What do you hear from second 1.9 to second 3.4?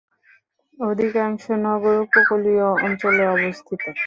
উপকূলীয় অঞ্চলে